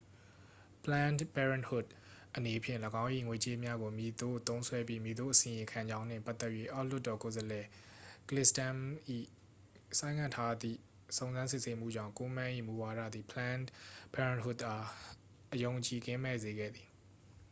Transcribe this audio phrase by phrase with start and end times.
[0.85, 1.87] planned parenthood
[2.37, 7.65] အနေဖြင့် ၎င်း၏ ငွေကြေးများကို မည်သို့သုံးစွဲပြီး မည်သို့အစီရင်ခံကြောင်းနှင့် ပတ်သက်၍ အောက်လွှတ်တော်ကိုယ်စားလှယ်
[8.29, 8.81] ကလစ်စတမ်းစ်၏
[9.99, 10.79] ဆိုင်းငံ့ထားသည့်
[11.17, 13.67] စုံစမ်းစစ်ဆေးမှုကြောင့် ကိုးမန်း၏ မူဝါဒသည် planned
[14.13, 14.85] parenthood အား
[15.53, 16.87] အယုံအကြည်ကင်းမဲ့စေခဲ့သည်